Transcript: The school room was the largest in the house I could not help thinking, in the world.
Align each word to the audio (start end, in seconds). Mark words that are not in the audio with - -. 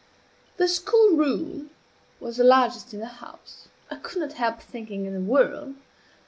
The 0.57 0.67
school 0.67 1.11
room 1.15 1.69
was 2.19 2.37
the 2.37 2.43
largest 2.43 2.91
in 2.91 3.01
the 3.01 3.05
house 3.21 3.67
I 3.91 3.97
could 3.97 4.19
not 4.19 4.33
help 4.33 4.59
thinking, 4.59 5.05
in 5.05 5.13
the 5.13 5.19
world. 5.21 5.75